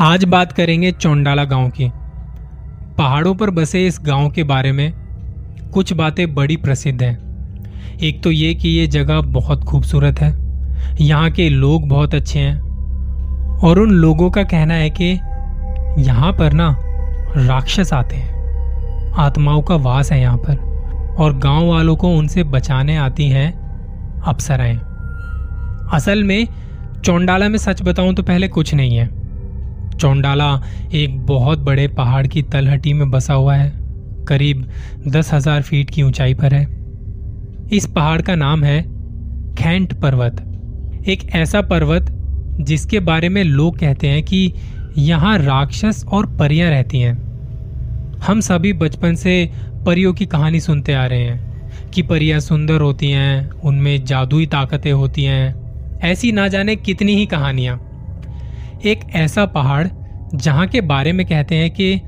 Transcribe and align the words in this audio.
आज 0.00 0.24
बात 0.24 0.52
करेंगे 0.52 0.92
चौंडाला 0.92 1.44
गाँव 1.44 1.70
की। 1.70 1.90
पहाड़ों 2.98 3.34
पर 3.34 3.50
बसे 3.50 3.86
इस 3.86 3.98
गाँव 4.02 4.30
के 4.30 4.42
बारे 4.42 4.72
में 4.72 4.92
कुछ 5.74 5.92
बातें 5.92 6.34
बड़ी 6.34 6.56
प्रसिद्ध 6.56 7.02
हैं। 7.02 7.98
एक 8.02 8.22
तो 8.22 8.30
ये 8.30 8.54
कि 8.54 8.68
ये 8.68 8.86
जगह 8.86 9.20
बहुत 9.20 9.64
खूबसूरत 9.64 10.20
है। 10.20 10.32
यहाँ 11.00 11.30
के 11.30 11.48
लोग 11.48 11.88
बहुत 11.88 12.14
अच्छे 12.14 12.38
हैं। 12.38 12.60
और 13.58 13.78
उन 13.78 13.90
लोगों 13.90 14.30
का 14.30 14.42
कहना 14.42 14.74
है 14.74 14.90
कि 14.90 15.04
यहाँ 16.02 16.32
पर 16.32 16.52
ना 16.52 16.76
राक्षस 17.36 17.92
आते 17.92 18.16
हैं। 18.16 19.12
आत्माओं 19.12 19.62
का 19.62 19.74
वास 19.74 20.12
है 20.12 20.20
यहाँ 20.20 20.38
पर। 20.38 20.56
और 21.18 21.38
गाँव 21.38 21.66
वालों 21.66 21.96
को 21.96 22.08
उनसे 22.08 22.44
बचाने 22.44 22.96
आती 22.96 23.28
हैं 23.28 23.52
अप्सराएँ। 24.20 24.80
असल 25.92 26.24
में 26.24 26.48
चौंडाला 27.04 27.48
में 27.48 27.58
सच 27.58 27.82
बताऊँ 27.82 28.14
तो 28.14 28.22
पहले 28.22 28.48
कुछ 28.48 28.74
नहीं 28.74 28.96
है। 28.96 29.24
चौंडाला 30.00 30.52
एक 30.94 31.18
बहुत 31.26 31.58
बड़े 31.58 31.86
पहाड़ 31.88 32.26
की 32.26 32.42
तलहटी 32.42 32.92
में 32.92 33.10
बसा 33.10 33.34
हुआ 33.34 33.54
है। 33.54 33.72
करीब 34.28 34.66
दस 35.08 35.32
हज़ार 35.32 35.62
फीट 35.62 35.90
की 35.90 36.02
ऊंचाई 36.02 36.34
पर 36.34 36.54
है। 36.54 36.62
इस 37.72 37.86
पहाड़ 37.86 38.20
का 38.22 38.34
नाम 38.34 38.64
है 38.64 38.82
खैंट 39.54 39.92
पर्वत। 39.92 40.40
एक 41.08 41.28
ऐसा 41.34 41.60
पर्वत 41.62 42.10
जिसके 42.60 43.00
बारे 43.00 43.28
में 43.28 43.42
लोग 43.44 43.78
कहते 43.78 44.08
हैं 44.08 44.22
कि 44.22 44.52
यहाँ 44.98 45.38
राक्षस 45.38 46.04
और 46.08 46.26
परियाँ 46.36 46.70
रहती 46.70 47.00
हैं। 47.00 47.14
हम 48.18 48.40
सभी 48.40 48.72
बचपन 48.72 49.14
से 49.14 49.50
परियों 49.86 50.12
की 50.14 50.26
कहानी 50.26 50.60
सुनते 50.60 50.92
आ 50.92 51.06
रहे 51.06 51.22
हैं 51.22 51.90
कि 51.90 52.02
परियाँ 52.02 52.40
सुंदर 52.40 52.80
होती 52.80 53.10
हैं, 53.10 53.50
उनमें 53.50 54.04
जादुई 54.04 54.46
ताकतें 54.46 54.92
होती 54.92 55.24
हैं। 55.24 56.00
ऐसी 56.02 56.32
ना 56.32 56.46
जाने 56.48 56.76
कितनी 56.76 57.14
ही 57.16 57.26
कहानियाँ। 57.26 57.76
एक 58.84 59.00
ऐसा 59.14 59.44
पहाड़ 59.46 59.86
जहाँ 60.34 60.66
के 60.66 60.80
बारे 60.80 61.12
में 61.12 61.24
कहते 61.26 61.54
हैं 61.54 61.70
कि 61.70 62.00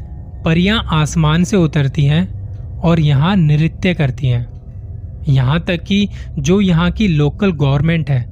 परियाँ 0.44 0.82
आसमान 0.92 1.44
से 1.44 1.56
उतरती 1.56 2.04
हैं 2.04 2.80
और 2.80 3.00
यहाँ 3.00 3.34
नृत्य 3.36 3.94
करती 3.94 4.28
हैं। 4.28 5.24
यहाँ 5.28 5.60
तक 5.60 5.82
कि 5.82 6.08
जो 6.38 6.60
यहाँ 6.60 6.90
की 6.90 7.08
लोकल 7.08 7.52
गवर्नमेंट 7.52 8.10
है, 8.10 8.24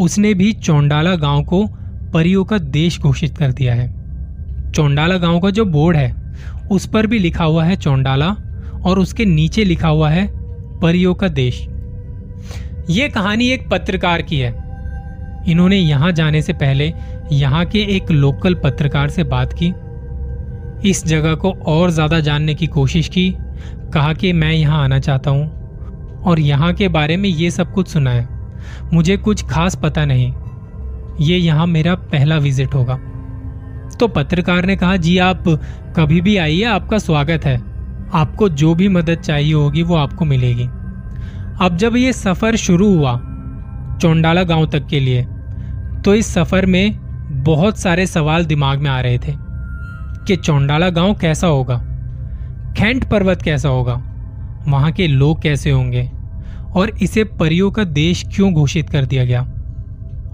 उसने 0.00 0.34
भी 0.34 0.52
चौंडाला 0.52 1.14
गाँव 1.16 1.44
को 1.44 1.66
परियों 2.12 2.44
का 2.44 2.58
देश 2.58 2.98
घोषित 3.00 3.38
कर 3.38 3.52
दिया 3.52 3.74
है। 3.74 3.88
चौंडाला 4.72 5.16
गाँव 5.16 5.40
का 5.40 5.50
जो 5.50 5.64
बोर्ड 5.64 5.96
है, 5.96 6.14
उस 6.72 6.86
पर 6.86 7.06
भी 7.06 7.18
लिखा 7.18 7.44
हुआ 7.44 7.64
है 7.64 7.76
चौंडाला 7.76 8.30
और 8.84 8.98
उसके 8.98 9.24
नीचे 9.24 9.64
लिखा 9.64 9.88
हुआ 9.88 10.10
है 10.10 10.28
परियों 10.80 11.14
का 11.14 11.28
देश। 11.28 11.66
ये 12.90 13.08
कहानी 13.08 13.48
एक 13.48 13.68
पत्रकार 13.68 14.22
की 14.22 14.38
है। 14.38 14.69
इन्होंने 15.48 15.76
यहाँ 15.76 16.10
जाने 16.12 16.42
से 16.42 16.52
पहले 16.52 16.92
यहाँ 17.32 17.64
के 17.64 17.78
एक 17.96 18.10
लोकल 18.10 18.54
पत्रकार 18.54 19.08
से 19.08 19.24
बात 19.24 19.52
की। 19.52 19.72
इस 20.90 21.04
जगह 21.06 21.34
को 21.34 21.50
और 21.66 21.90
ज़्यादा 21.90 22.20
जानने 22.20 22.54
की 22.54 22.66
कोशिश 22.66 23.08
की, 23.08 23.30
कहा 23.94 24.12
कि 24.12 24.32
मैं 24.32 24.52
यहाँ 24.52 24.82
आना 24.84 24.98
चाहता 24.98 25.30
हूँ 25.30 26.22
और 26.22 26.40
यहाँ 26.40 26.72
के 26.74 26.88
बारे 26.88 27.16
में 27.16 27.28
ये 27.28 27.50
सब 27.50 27.72
कुछ 27.72 27.88
सुना 27.88 28.10
है। 28.10 28.28
मुझे 28.92 29.16
कुछ 29.16 29.44
खास 29.44 29.76
पता 29.76 30.04
नहीं। 30.04 30.32
ये 31.20 31.36
यहाँ 31.36 31.66
मेरा 31.66 31.94
पहला 31.94 32.38
विज़िट 32.38 32.74
होगा। 32.74 32.98
तो 34.00 34.08
पत्रकार 34.08 34.64
ने 34.64 34.76
कहा, 34.76 34.96
जी, 34.96 35.18
आप 35.18 35.44
कभी 35.96 36.20
भी 36.20 36.36
आइए, 36.36 36.62
आपका 36.64 36.98
स्वागत 36.98 37.44
है। 37.44 37.56
आपको 38.12 38.48
जो 38.48 38.74
भी 38.74 38.88
मदद 38.88 39.20
चाहिए 39.20 39.52
होगी, 39.52 39.82
वो 39.82 39.96
आपको 39.96 40.24
मिलेगी। 40.24 40.66
अब 41.60 41.76
जब 41.76 41.96
ये 41.96 42.12
सफ़र 42.12 42.56
शुरू 42.56 42.94
हुआ 42.96 43.12
चौंडाला 44.00 44.42
गाँव 44.42 44.66
तक 44.66 44.86
के 44.86 45.00
लिए। 45.00 45.26
तो 46.04 46.14
इस 46.14 46.26
सफ़र 46.26 46.66
में 46.66 46.98
बहुत 47.44 47.78
सारे 47.78 48.06
सवाल 48.06 48.44
दिमाग 48.44 48.78
में 48.78 48.90
आ 48.90 49.00
रहे 49.00 49.18
थे 49.18 49.32
कि 50.26 50.36
चौंडाला 50.36 50.90
गाँव 50.90 51.14
कैसा 51.14 51.46
होगा? 51.46 51.76
खेंट 52.78 53.10
पर्वत 53.10 53.42
कैसा 53.42 53.68
होगा? 53.68 53.94
वहाँ 54.68 54.92
के 54.92 55.06
लोग 55.06 55.42
कैसे 55.42 55.70
होंगे? 55.70 56.10
और 56.76 56.90
इसे 57.02 57.24
परियों 57.24 57.70
का 57.70 57.84
देश 57.84 58.24
क्यों 58.34 58.52
घोषित 58.52 58.90
कर 58.90 59.04
दिया 59.04 59.24
गया? 59.24 59.40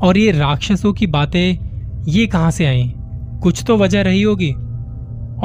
और 0.02 0.18
ये 0.18 0.30
राक्षसों 0.30 0.92
की 0.92 1.06
बातें 1.06 1.66
ये 2.08 2.26
कहाँ 2.26 2.50
से 2.50 2.66
आई? 2.66 2.94
कुछ 3.42 3.64
तो 3.66 3.76
वजह 3.76 4.02
रही 4.02 4.22
होगी। 4.22 4.52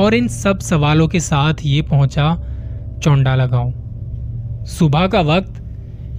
और 0.01 0.13
इन 0.13 0.27
सब 0.27 0.59
सवालों 0.59 1.07
के 1.07 1.19
साथ 1.19 1.53
ये 1.63 1.81
पहुँचा 1.81 2.43
चौंडाला 3.03 3.45
गाँव। 3.45 3.73
सुबह 4.65 5.07
का 5.07 5.21
वक्त 5.21 5.60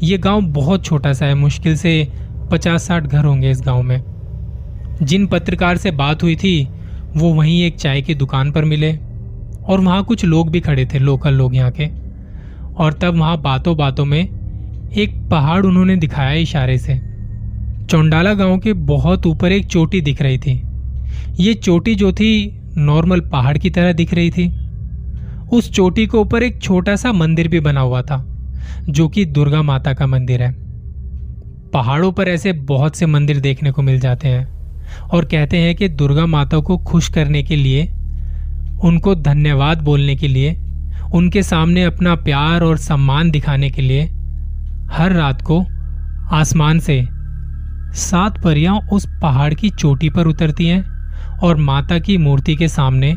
ये 0.03 0.19
गाँव 0.19 0.41
बहुत 0.43 0.85
छोटा 0.85 1.13
सा 1.13 1.27
है, 1.27 1.35
मुश्किल 1.35 1.77
से 1.77 2.09
पचास 2.51 2.87
साठ 2.87 3.03
घर 3.03 3.25
होंगे 3.25 3.51
इस 3.51 3.61
गाँव 3.61 3.83
में। 3.83 4.03
जिन 5.03 5.27
पत्रकार 5.27 5.77
से 5.77 5.91
बात 5.91 6.23
हुई 6.23 6.37
थी, 6.37 6.69
वो 7.17 7.35
वहीं 7.35 7.63
एक 7.63 7.77
चाय 7.77 8.03
की 8.03 8.15
दुकान 8.15 8.51
पर 8.53 8.65
मिले 8.65 8.93
और 9.65 9.81
वहाँ 9.81 10.05
कुछ 10.05 10.25
लोग 10.25 10.51
भी 10.51 10.61
खड़े 10.61 10.87
थे, 10.87 10.99
लोकल 10.99 11.35
लोग 11.35 11.55
यहाँ 11.55 11.71
के। 11.71 11.87
और 12.75 12.93
तब 12.93 13.15
वहाँ 13.15 13.41
बातों 13.43 13.77
बातों 13.77 14.05
में 14.05 14.21
एक 14.93 15.29
पहाड़ 15.31 15.67
उन्होंने 15.67 15.97
दिखाया 15.97 16.33
इशारे 16.33 16.79
से। 16.79 16.99
चौंडाला 17.87 18.35
गाँव 18.35 18.59
के 18.59 18.73
बहुत 18.73 19.27
ऊपर 19.27 19.53
एक 19.53 19.67
चोटी 19.67 20.01
दिख 20.01 20.23
रही 20.23 20.39
थी। 20.39 20.63
ये 21.41 21.55
चोटी 21.55 21.95
जो 21.95 22.13
थी, 22.13 22.61
नॉर्मल 22.77 23.21
पहाड़ 23.21 23.59
की 23.59 23.71
तरह 23.71 23.93
दिख 23.93 24.15
रही 24.15 24.31
थी। 24.31 24.53
उस 25.53 25.73
चोटी 25.73 26.07
के 26.07 26.19
ऊपर 26.19 26.43
एक 26.43 26.63
छोटा 26.63 26.97
सा 26.97 27.13
मंदिर 27.13 27.49
भी 27.49 27.61
बना 27.61 27.81
हुआ 27.81 28.03
था। 28.03 28.32
जो 28.89 29.09
कि 29.09 29.25
दुर्गा 29.25 29.63
माता 29.63 29.93
का 29.93 30.07
मंदिर 30.07 30.43
है। 30.43 30.55
पहाड़ों 31.71 32.13
पर 32.13 32.29
ऐसे 32.29 32.53
बहुत 32.53 32.97
से 32.97 33.07
मंदिर 33.07 33.41
देखने 33.41 33.71
को 33.71 33.83
मिल 33.83 34.01
जाते 34.01 34.29
हैं 34.29 34.47
और 34.99 35.25
कहते 35.25 35.57
हैं 35.57 35.75
कि 35.75 35.89
दुर्गा 35.89 36.27
माता 36.27 36.59
को 36.59 36.77
खुश 36.79 37.09
करने 37.09 37.43
के 37.43 37.57
लिए, 37.57 37.85
उनको 38.85 39.15
धन्यवाद 39.15 39.83
बोलने 39.83 40.17
के 40.17 40.29
लिए, 40.29 40.59
उनके 41.15 41.43
सामने 41.43 41.85
अपना 41.85 42.15
प्यार 42.15 42.63
और 42.63 42.77
सम्मान 42.77 43.31
दिखाने 43.31 43.71
के 43.71 43.83
लिए 43.83 44.03
हर 44.93 45.13
रात 45.13 45.43
को 45.43 45.65
आसमान 46.33 46.79
से 46.79 47.09
सात 47.95 48.43
परियाँ 48.43 48.81
उस 48.93 49.07
पहाड़ 49.23 49.55
की 49.55 49.71
चोटी 49.71 50.11
पर 50.11 50.27
उतरती 50.27 50.67
हैं 50.67 50.85
और 51.39 51.57
माता 51.57 51.99
की 51.99 52.17
मूर्ति 52.19 52.57
के 52.57 52.69
सामने 52.69 53.11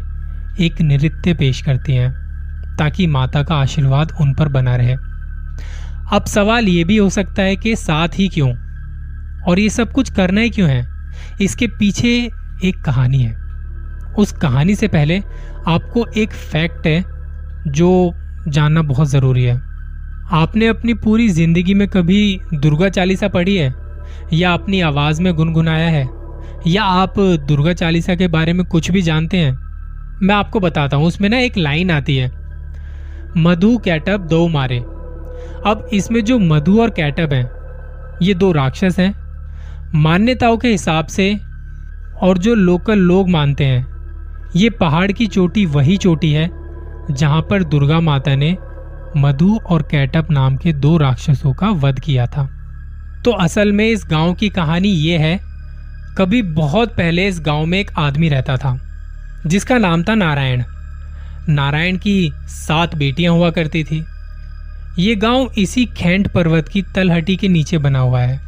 एक 0.59 0.81
नृत्य 0.81 1.33
पेश 1.33 1.61
करती 1.61 1.93
हैं 1.93 2.11
ताकि 2.79 3.07
माता 3.07 3.43
का 3.43 3.55
आशीर्वाद 3.55 4.11
उन 4.21 4.33
पर 4.33 4.47
बना 4.47 4.75
रहे। 4.75 4.95
अब 6.13 6.25
सवाल 6.25 6.67
ये 6.67 6.83
भी 6.83 6.97
हो 6.97 7.09
सकता 7.09 7.41
है 7.41 7.55
कि 7.55 7.75
साथ 7.75 8.07
ही 8.07 8.27
क्यों? 8.27 8.55
और 9.47 9.59
ये 9.59 9.69
सब 9.69 9.91
कुछ 9.91 10.11
करना 10.11 10.41
ही 10.41 10.49
क्यों 10.49 10.69
है? 10.69 10.87
इसके 11.41 11.67
पीछे 11.67 12.31
एक 12.63 12.83
कहानी 12.85 13.21
है। 13.23 13.35
उस 14.17 14.31
कहानी 14.31 14.75
से 14.75 14.87
पहले 14.87 15.19
आपको 15.67 16.05
एक 16.17 16.33
फैक्ट 16.33 16.87
है 16.87 17.05
जो 17.67 18.13
जानना 18.47 18.81
बहुत 18.81 19.07
ज़रूरी 19.07 19.43
है। 19.43 19.61
आपने 20.31 20.67
अपनी 20.67 20.93
पूरी 20.93 21.29
ज़िंदगी 21.29 21.73
में 21.73 21.87
कभी 21.87 22.39
दुर्गा 22.53 22.89
चालीसा 22.89 23.27
पढ़ी 23.27 23.55
है? 23.55 23.73
या 24.33 24.53
अपनी 24.53 24.81
आवाज़ 24.81 25.21
में 25.21 25.33
गुनगुनाया 25.33 25.89
है? 25.89 26.07
या 26.67 26.83
आप 26.83 27.19
दुर्गा 27.19 27.73
चालीसा 27.73 28.15
के 28.15 28.27
बारे 28.27 28.53
में 28.53 28.65
कुछ 28.65 28.91
भी 28.91 29.01
जानते 29.01 29.37
हैं? 29.37 29.57
मैं 30.23 30.35
आपको 30.35 30.59
बताता 30.59 30.97
हूँ, 30.97 31.05
उसमें 31.05 31.29
ना 31.29 31.37
एक 31.37 31.57
लाइन 31.57 31.91
आती 31.91 32.17
है। 32.17 32.31
मधु 33.37 33.77
कैटअप 33.77 34.19
दो 34.19 34.47
मारे। 34.47 34.83
अब 35.65 35.87
इसमें 35.93 36.23
जो 36.25 36.39
मधु 36.39 36.81
और 36.81 36.89
कैटअप 36.89 37.33
हैं, 37.33 37.49
ये 38.21 38.33
दो 38.33 38.51
राक्षस 38.51 38.99
हैं। 38.99 39.13
मान्यताओं 39.93 40.57
के 40.57 40.67
हिसाब 40.67 41.07
से 41.07 41.33
और 42.21 42.37
जो 42.37 42.53
लोकल 42.55 42.99
लोग 42.99 43.29
मानते 43.29 43.65
हैं, 43.65 43.85
ये 44.55 44.69
पहाड़ 44.69 45.11
की 45.11 45.27
चोटी 45.27 45.65
वही 45.65 45.97
चोटी 45.97 46.31
है, 46.31 46.49
जहाँ 47.11 47.41
पर 47.41 47.63
दुर्गा 47.63 47.99
माता 47.99 48.35
ने 48.35 48.57
मधु 49.17 49.57
और 49.69 49.81
कैटअप 49.81 50.31
नाम 50.31 50.57
के 50.57 50.73
दो 50.73 50.97
राक्षसों 50.97 51.53
का 51.53 51.69
वध 51.69 51.99
किया 51.99 52.25
था। 52.27 52.49
तो 53.25 53.31
असल 53.31 53.71
में 53.71 53.87
इस 53.89 54.05
गाँव 54.09 54.33
की 54.33 54.49
कहानी 54.49 54.89
ये 54.89 55.17
है, 55.17 55.39
कभी 56.17 56.41
बहुत 56.41 56.95
पहले 56.95 57.27
इस 57.27 57.39
गाँव 57.41 57.65
में 57.65 57.79
एक 57.79 57.91
आदमी 57.97 58.29
रहता 58.29 58.57
था, 58.57 58.79
जिसका 59.47 59.77
नाम 59.77 60.03
था 60.03 60.15
नारायण। 60.15 60.63
नारायण 61.49 61.97
की 61.97 62.31
सात 62.47 62.95
बेटियाँ 62.95 63.33
हुआ 63.33 63.49
करती 63.49 63.83
थी। 63.83 64.05
ये 64.97 65.15
गाँव 65.15 65.53
इसी 65.57 65.85
खेंट 65.87 66.27
पर्वत 66.27 66.67
की 66.67 66.81
तलहटी 66.95 67.35
के 67.37 67.47
नीचे 67.47 67.77
बना 67.77 67.99
हुआ 67.99 68.19
है, 68.21 68.39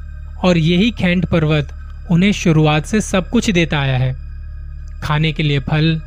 और 0.44 0.58
यही 0.58 0.90
खेंट 0.92 1.26
पर्वत 1.26 1.74
उन्हें 2.12 2.32
शुरुआत 2.32 2.86
से 2.86 3.02
सब 3.02 3.30
कुछ 3.30 3.50
देता 3.50 3.80
आया 3.80 3.98
है। 3.98 4.14
खाने 5.04 5.32
के 5.34 5.44
लिए 5.44 5.60
फल, 5.60 6.00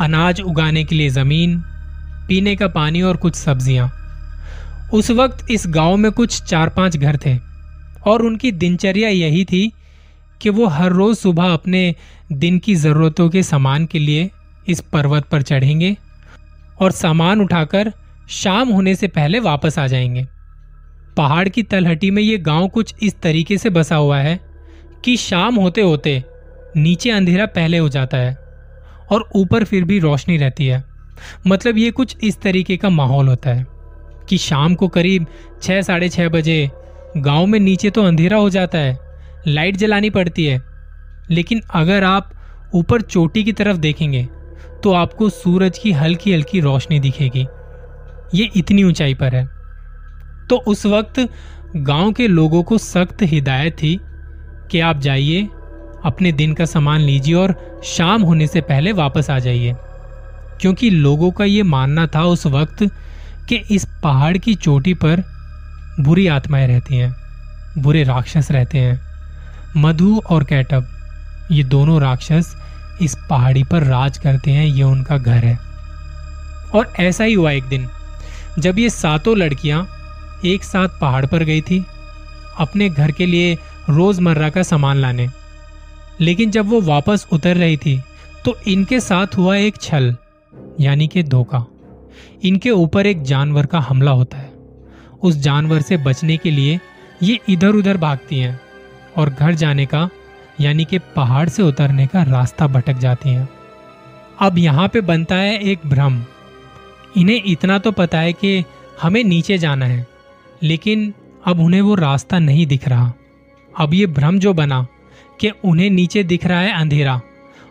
अनाज 0.00 0.40
उगाने 0.40 0.84
के 0.84 0.94
लिए 0.94 1.08
ज़मीन, 1.10 1.56
पीने 2.28 2.54
का 2.56 2.68
पानी 2.68 3.02
और 3.02 3.16
कुछ 3.16 3.34
सब्ज़ियाँ। 3.34 3.90
उस 4.94 5.10
वक्त 5.10 5.50
इस 5.50 5.64
गाँव 5.68 5.96
में 5.96 6.10
कुछ 6.12 6.42
चार 6.42 6.68
पाँच 6.68 6.96
घर 6.96 7.18
थे, 7.26 7.36
और 8.06 8.22
उनकी 8.22 8.52
दिनचर्या 8.54 9.08
यही 9.08 9.44
थी 9.44 9.70
कि 10.40 10.50
वो 10.50 10.66
हर 10.68 10.92
रोज 10.92 11.16
सुबह 11.16 11.52
अपने 11.52 11.94
दिन 12.32 12.58
की 12.58 12.74
जरूरतों 12.76 13.28
के 13.30 13.42
सामान 13.42 13.86
के 13.86 13.98
लिए 13.98 14.28
इस 14.68 14.80
पर्वत 14.92 15.24
पर 15.24 15.42
चढ़ेंगे 15.42 15.96
और 16.80 16.92
सामान 16.92 17.40
उठाकर 17.40 17.92
शाम 18.28 18.68
होने 18.68 18.94
से 18.94 19.08
पहले 19.08 19.38
वापस 19.40 19.78
आ 19.78 19.86
जाएँगे। 19.86 20.26
पहाड़ 21.16 21.48
की 21.48 21.62
तलहटी 21.62 22.10
में 22.10 22.22
ये 22.22 22.38
गाँव 22.38 22.68
कुछ 22.68 22.94
इस 23.02 23.20
तरीके 23.20 23.58
से 23.58 23.70
बसा 23.70 23.96
हुआ 23.96 24.18
है 24.18 24.38
कि 25.04 25.16
शाम 25.16 25.54
होते 25.54 25.80
होते 25.80 26.22
नीचे 26.76 27.10
अंधेरा 27.10 27.46
पहले 27.46 27.78
हो 27.78 27.88
जाता 27.88 28.18
है 28.18 28.34
और 29.12 29.28
ऊपर 29.36 29.64
फिर 29.64 29.84
भी 29.84 29.98
रोशनी 29.98 30.36
रहती 30.36 30.66
है। 30.66 30.84
मतलब 31.46 31.78
ये 31.78 31.90
कुछ 31.90 32.16
इस 32.22 32.40
तरीके 32.40 32.76
का 32.76 32.88
माहौल 32.88 33.28
होता 33.28 33.50
है 33.50 33.66
कि 34.28 34.38
शाम 34.38 34.74
को 34.74 34.88
करीब 34.88 35.26
छः 35.62 35.82
साढ़े 35.82 36.08
छः 36.08 36.28
बजे 36.28 36.70
गाँव 37.16 37.46
में 37.46 37.58
नीचे 37.60 37.90
तो 37.90 38.02
अंधेरा 38.02 38.36
हो 38.36 38.50
जाता 38.50 38.78
है, 38.78 38.98
लाइट 39.46 39.76
जलानी 39.76 40.10
पड़ती 40.10 40.46
है। 40.46 40.60
लेकिन 41.30 41.62
अगर 41.70 42.04
आप 42.04 42.32
ऊपर 42.74 43.02
चोटी 43.02 43.44
की 43.44 43.52
तरफ़ 43.52 43.76
देखेंगे 43.76 44.28
तो 44.82 44.92
आपको 44.92 45.28
सूरज 45.28 45.78
की 45.78 45.92
हल्की 45.92 46.32
हल्की 46.32 46.60
रोशनी 46.60 47.00
दिखेगी। 47.00 47.46
ये 48.34 48.50
इतनी 48.56 48.84
ऊंचाई 48.84 49.14
पर 49.14 49.34
है। 49.34 49.48
तो 50.50 50.56
उस 50.56 50.86
वक्त 50.86 51.28
गाँव 51.76 52.12
के 52.12 52.28
लोगों 52.28 52.62
को 52.62 52.78
सख्त 52.78 53.16
हिदायत 53.22 53.72
थी 53.82 54.00
कि 54.70 54.80
आप 54.80 54.98
जाइए, 54.98 55.42
अपने 56.04 56.32
दिन 56.32 56.54
का 56.54 56.64
सामान 56.64 57.00
लीजिए 57.00 57.34
और 57.34 57.80
शाम 57.84 58.22
होने 58.22 58.46
से 58.46 58.60
पहले 58.60 58.92
वापस 58.92 59.30
आ 59.30 59.38
जाइए। 59.38 59.76
क्योंकि 60.60 60.90
लोगों 60.90 61.30
का 61.30 61.44
ये 61.44 61.62
मानना 61.62 62.06
था 62.06 62.22
उस 62.22 62.46
वक्त 62.46 62.90
कि 63.48 63.56
इस 63.56 63.88
पहाड़ 64.02 64.38
की 64.38 64.54
चोटी 64.54 64.94
पर 64.94 65.22
बुरी 66.00 66.26
आत्माएँ 66.26 66.66
रहती 66.66 66.96
हैं, 66.96 67.16
बुरे 67.78 68.02
राक्षस 68.04 68.50
रहते 68.50 68.78
हैं। 68.78 69.00
मधु 69.76 70.22
और 70.30 70.44
कैटब, 70.44 70.88
ये 71.50 71.64
दोनों 71.64 72.00
राक्षस 72.00 72.56
इस 73.02 73.16
पहाड़ी 73.30 73.64
पर 73.64 73.82
राज 73.82 74.18
करते 74.18 74.50
हैं, 74.50 74.66
ये 74.66 74.82
उनका 74.82 75.18
घर 75.18 75.44
है। 75.44 75.58
और 76.74 76.92
ऐसा 77.00 77.24
ही 77.24 77.34
हुआ 77.34 77.50
एक 77.50 77.64
दिन। 77.64 77.88
जब 78.58 78.78
ये 78.78 78.90
सातों 78.90 79.36
लड़कियाँ 79.36 79.86
एक 80.44 80.64
साथ 80.64 80.88
पहाड़ 81.00 81.24
पर 81.26 81.42
गई 81.44 81.60
थी, 81.60 81.84
अपने 82.58 82.88
घर 82.88 83.10
के 83.10 83.26
लिए 83.26 83.54
रोज़मर्रा 83.88 84.48
का 84.50 84.62
सामान 84.62 84.96
लाने। 84.96 85.28
लेकिन 86.20 86.50
जब 86.50 86.68
वो 86.68 86.80
वापस 86.80 87.26
उतर 87.32 87.56
रही 87.56 87.76
थी 87.76 88.00
तो 88.44 88.56
इनके 88.68 89.00
साथ 89.00 89.36
हुआ 89.36 89.56
एक 89.56 89.76
छल, 89.76 90.14
यानी 90.80 91.08
कि 91.08 91.22
धोखा। 91.22 91.64
इनके 92.44 92.70
ऊपर 92.70 93.06
एक 93.06 93.22
जानवर 93.22 93.66
का 93.66 93.78
हमला 93.80 94.10
होता 94.10 94.38
है। 94.38 94.52
उस 95.22 95.36
जानवर 95.36 95.82
से 95.82 95.96
बचने 95.96 96.36
के 96.36 96.50
लिए 96.50 96.78
ये 97.22 97.38
इधर 97.48 97.68
उधर 97.68 97.96
भागती 97.96 98.38
हैं 98.38 98.60
और 99.16 99.30
घर 99.30 99.54
जाने 99.54 99.86
का, 99.86 100.08
यानी 100.60 100.84
कि 100.84 100.98
पहाड़ 101.16 101.48
से 101.48 101.62
उतरने 101.62 102.06
का 102.06 102.22
रास्ता 102.22 102.66
भटक 102.66 102.98
जाती 102.98 103.30
हैं। 103.30 103.48
अब 104.40 104.58
यहाँ 104.58 104.88
पे 104.88 105.00
बनता 105.00 105.34
है 105.34 105.58
एक 105.62 105.86
भ्रम। 105.86 106.22
इन्हें 107.16 107.42
इतना 107.46 107.78
तो 107.78 107.92
पता 107.92 108.18
है 108.20 108.32
कि 108.32 108.64
हमें 109.02 109.22
नीचे 109.24 109.58
जाना 109.58 109.86
है, 109.86 110.06
लेकिन 110.62 111.12
अब 111.46 111.60
उन्हें 111.60 111.80
वो 111.80 111.94
रास्ता 111.94 112.38
नहीं 112.38 112.66
दिख 112.66 112.88
रहा 112.88 113.12
अब 113.74 113.94
ये 113.94 114.06
भ्रम 114.06 114.38
जो 114.38 114.52
बना 114.54 114.86
कि 115.40 115.50
उन्हें 115.64 115.90
नीचे 115.90 116.22
दिख 116.24 116.46
रहा 116.46 116.60
है 116.60 116.72
अंधेरा 116.72 117.20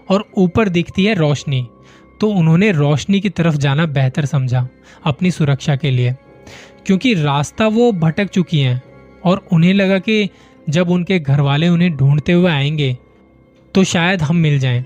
और 0.09 0.23
ऊपर 0.37 0.69
दिखती 0.69 1.05
है 1.05 1.13
रोशनी 1.13 1.67
तो 2.21 2.29
उन्होंने 2.29 2.71
रोशनी 2.71 3.19
की 3.21 3.29
तरफ़ 3.29 3.55
जाना 3.55 3.85
बेहतर 3.85 4.25
समझा 4.25 4.67
अपनी 5.05 5.31
सुरक्षा 5.31 5.75
के 5.75 5.91
लिए, 5.91 6.15
क्योंकि 6.85 7.13
रास्ता 7.13 7.67
वो 7.67 7.91
भटक 7.91 8.29
चुकी 8.29 8.59
हैं 8.59 8.81
और 9.25 9.45
उन्हें 9.51 9.73
लगा 9.73 9.99
कि 9.99 10.29
जब 10.69 10.89
उनके 10.89 11.19
घर 11.19 11.41
वाले 11.41 11.67
उन्हें 11.69 11.95
ढूंढते 11.95 12.31
हुए 12.31 12.51
आएँगे 12.51 12.97
तो 13.75 13.83
शायद 13.83 14.21
हम 14.21 14.35
मिल 14.35 14.59
जाएँ। 14.59 14.85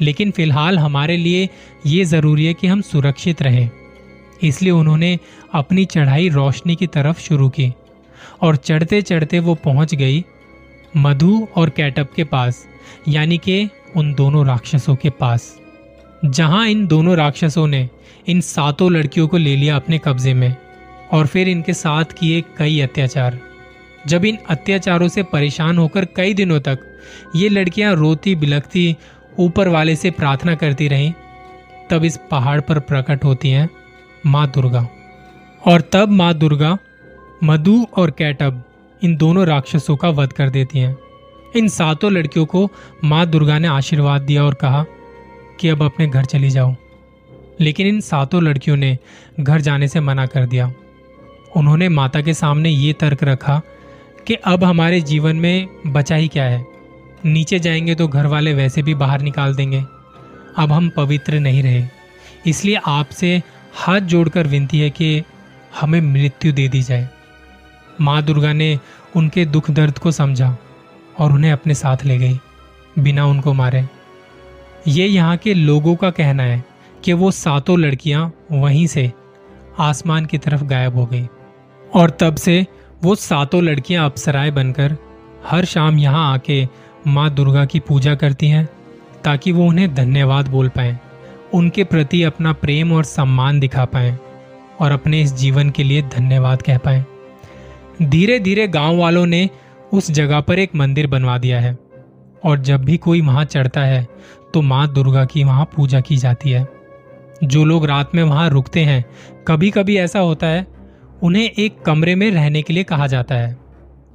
लेकिन 0.00 0.30
फ़िलहाल 0.30 0.78
हमारे 0.78 1.16
लिए 1.16 1.48
ये 1.86 2.04
ज़रूरी 2.04 2.46
है 2.46 2.54
कि 2.54 2.66
हम 2.66 2.80
सुरक्षित 2.82 3.42
रहें। 3.42 3.68
इसलिए 4.42 4.72
उन्होंने 4.72 5.18
अपनी 5.54 5.84
चढ़ाई 5.84 6.28
रोशनी 6.28 6.76
की 6.76 6.86
तरफ़ 6.86 7.20
शुरू 7.20 7.48
की 7.48 7.72
और 8.42 8.56
चढ़ते 8.56 9.02
चढ़ते 9.02 9.38
वो 9.38 9.54
पहुँच 9.54 9.94
गई 9.94 10.24
मधु 10.96 11.46
और 11.56 11.70
कैटअप 11.70 12.12
के 12.16 12.24
पास, 12.24 12.66
यानी 13.08 13.38
कि 13.38 13.68
उन 13.96 14.12
दोनों 14.14 14.46
राक्षसों 14.46 14.96
के 14.96 15.10
पास। 15.10 15.54
जहाँ 16.24 16.66
इन 16.68 16.86
दोनों 16.86 17.16
राक्षसों 17.16 17.66
ने 17.66 17.88
इन 18.28 18.40
सातों 18.40 18.90
लड़कियों 18.92 19.26
को 19.28 19.36
ले 19.36 19.56
लिया 19.56 19.76
अपने 19.76 19.98
कब्जे 19.98 20.34
में 20.34 20.54
और 21.12 21.26
फिर 21.26 21.48
इनके 21.48 21.72
साथ 21.72 22.12
किए 22.18 22.42
कई 22.58 22.80
अत्याचार। 22.80 23.38
जब 24.06 24.24
इन 24.24 24.38
अत्याचारों 24.50 25.08
से 25.08 25.22
परेशान 25.22 25.78
होकर 25.78 26.04
कई 26.16 26.34
दिनों 26.34 26.60
तक 26.60 26.78
ये 27.36 27.48
लड़कियाँ 27.48 27.94
रोती 27.94 28.34
बिलखती 28.34 28.96
ऊपर 29.38 29.68
वाले 29.68 29.96
से 29.96 30.10
प्रार्थना 30.10 30.54
करती 30.54 30.88
रहीं, 30.88 31.12
तब 31.90 32.04
इस 32.04 32.20
पहाड़ 32.30 32.60
पर 32.60 32.78
प्रकट 32.78 33.24
होती 33.24 33.50
हैं 33.50 33.70
माँ 34.26 34.48
दुर्गा। 34.48 34.88
और 35.66 35.80
तब 35.80 36.08
माँ 36.08 36.34
दुर्गा, 36.34 36.78
मधु 37.44 37.86
और 37.96 38.10
कैटब 38.10 38.64
इन 39.04 39.16
दोनों 39.16 39.46
राक्षसों 39.46 39.96
का 39.96 40.08
वध 40.08 40.32
कर 40.32 40.50
देती 40.50 40.78
हैं। 40.78 40.98
इन 41.56 41.68
सातों 41.68 42.12
लड़कियों 42.12 42.46
को 42.46 42.70
माँ 43.04 43.26
दुर्गा 43.26 43.58
ने 43.58 43.68
आशीर्वाद 43.68 44.22
दिया 44.22 44.44
और 44.44 44.54
कहा 44.54 44.84
कि 45.60 45.68
अब 45.68 45.82
अपने 45.82 46.06
घर 46.06 46.24
चली 46.24 46.50
जाओ। 46.50 46.74
लेकिन 47.60 47.86
इन 47.86 48.00
सातों 48.00 48.42
लड़कियों 48.42 48.76
ने 48.76 48.98
घर 49.40 49.60
जाने 49.60 49.88
से 49.88 50.00
मना 50.00 50.26
कर 50.26 50.46
दिया। 50.46 50.72
उन्होंने 51.56 51.88
माता 51.88 52.20
के 52.20 52.34
सामने 52.34 52.68
ये 52.68 52.92
तर्क 52.92 53.24
रखा 53.24 53.62
कि 54.26 54.34
अब 54.34 54.64
हमारे 54.64 55.00
जीवन 55.00 55.36
में 55.36 55.66
बचा 55.86 56.14
ही 56.14 56.28
क्या 56.28 56.44
है? 56.44 56.73
नीचे 57.24 57.58
जाएँगे 57.58 57.94
तो 57.94 58.08
घर 58.08 58.26
वाले 58.26 58.54
वैसे 58.54 58.82
भी 58.82 58.94
बाहर 58.94 59.20
निकाल 59.20 59.54
देंगे। 59.54 59.84
अब 60.58 60.72
हम 60.72 60.88
पवित्र 60.88 61.38
नहीं 61.38 61.62
रहे। 61.62 61.84
इसलिए 62.46 62.80
आपसे 62.86 63.42
हाथ 63.74 64.00
जोड़कर 64.00 64.46
विनती 64.46 64.80
है 64.80 64.90
कि 64.90 65.22
हमें 65.80 66.00
मृत्यु 66.00 66.52
दे 66.52 66.68
दी 66.68 66.82
जाए। 66.82 67.08
माँ 68.00 68.22
दुर्गा 68.22 68.52
ने 68.52 68.78
उनके 69.16 69.44
दुख 69.44 69.70
दर्द 69.70 69.98
को 69.98 70.10
समझा 70.10 70.56
और 71.18 71.32
उन्हें 71.32 71.52
अपने 71.52 71.74
साथ 71.74 72.04
ले 72.04 72.18
गई, 72.18 72.38
बिना 72.98 73.26
उनको 73.26 73.52
मारे। 73.52 73.84
ये 74.88 75.06
यहाँ 75.06 75.36
के 75.36 75.54
लोगों 75.54 75.94
का 75.96 76.10
कहना 76.10 76.42
है 76.42 76.64
कि 77.04 77.12
वो 77.12 77.30
सातों 77.30 77.78
लड़कियाँ 77.78 78.32
वहीं 78.52 78.86
से 78.86 79.12
आसमान 79.78 80.26
की 80.26 80.38
तरफ़ 80.38 80.64
गायब 80.64 80.96
हो 80.96 81.06
गई 81.06 81.26
और 81.94 82.10
तब 82.10 82.36
से 82.36 82.66
वो 83.02 83.14
सातों 83.14 83.62
लड़कियाँ 83.62 84.06
अप्सराएँ 84.06 84.50
बनकर 84.50 84.96
हर 85.46 85.64
शाम 85.64 85.98
यहाँ 85.98 86.32
आके 86.32 86.66
माँ 87.06 87.28
दुर्गा 87.30 87.64
की 87.64 87.80
पूजा 87.80 88.14
करती 88.14 88.48
हैं, 88.48 88.68
ताकि 89.24 89.52
वो 89.52 89.66
उन्हें 89.66 89.94
धन्यवाद 89.94 90.48
बोल 90.48 90.68
पाए, 90.68 90.98
उनके 91.54 91.84
प्रति 91.84 92.22
अपना 92.22 92.52
प्रेम 92.52 92.92
और 92.92 93.04
सम्मान 93.04 93.60
दिखा 93.60 93.84
पाए, 93.84 94.16
और 94.80 94.92
अपने 94.92 95.20
इस 95.22 95.32
जीवन 95.32 95.70
के 95.70 95.84
लिए 95.84 96.02
धन्यवाद 96.08 96.62
कह 96.62 96.78
पाए। 96.78 97.04
धीरे 98.02 98.38
धीरे 98.40 98.66
गाँव 98.68 98.96
वालों 98.96 99.26
ने 99.26 99.48
उस 99.92 100.10
जगह 100.10 100.40
पर 100.40 100.58
एक 100.58 100.74
मंदिर 100.76 101.06
बनवा 101.06 101.38
दिया 101.38 101.60
है, 101.60 101.76
और 102.44 102.60
जब 102.60 102.84
भी 102.84 102.96
कोई 102.96 103.20
वहाँ 103.20 103.44
चढ़ता 103.44 103.80
है 103.80 104.06
तो 104.54 104.62
माँ 104.62 104.86
दुर्गा 104.88 105.24
की 105.24 105.44
वहाँ 105.44 105.64
पूजा 105.76 106.00
की 106.00 106.16
जाती 106.16 106.50
है। 106.50 106.66
जो 107.44 107.64
लोग 107.64 107.84
रात 107.86 108.14
में 108.14 108.22
वहाँ 108.22 108.48
रुकते 108.50 108.80
हैं 108.80 109.04
कभी 109.48 109.70
कभी 109.70 109.96
ऐसा 109.96 110.18
होता 110.18 110.46
है, 110.46 110.66
उन्हें 111.22 111.44
एक 111.44 111.80
कमरे 111.82 112.14
में 112.14 112.30
रहने 112.30 112.62
के 112.62 112.72
लिए 112.72 112.84
कहा 112.84 113.06
जाता 113.06 113.34
है, 113.34 113.56